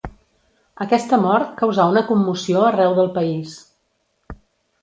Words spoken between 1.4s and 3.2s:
causà una commoció arreu del